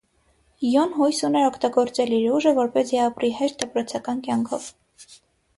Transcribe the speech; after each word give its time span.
Յուն 0.67 0.95
հույս 1.01 1.19
ուներ 1.27 1.49
օգտագործել 1.49 2.15
իր 2.21 2.25
ուժը, 2.37 2.53
որպեսզի 2.63 3.01
ապրի 3.05 3.31
հեշտ 3.43 3.63
դպրոցական 3.65 4.25
կյանքով։ 4.29 4.67